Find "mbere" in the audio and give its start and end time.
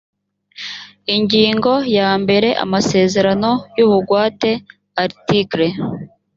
2.23-2.49